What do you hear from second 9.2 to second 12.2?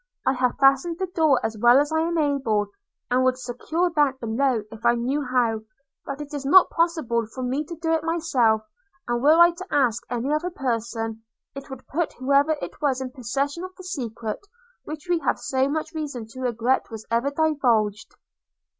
were I to ask any other person, it would put